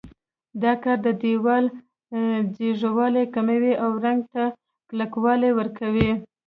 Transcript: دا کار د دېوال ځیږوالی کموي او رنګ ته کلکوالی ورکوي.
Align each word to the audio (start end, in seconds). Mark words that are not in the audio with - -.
دا 0.63 0.71
کار 0.83 0.97
د 1.03 1.07
دېوال 1.21 1.65
ځیږوالی 2.55 3.23
کموي 3.35 3.73
او 3.83 3.91
رنګ 4.05 4.19
ته 4.33 4.43
کلکوالی 4.89 5.51
ورکوي. 5.59 6.11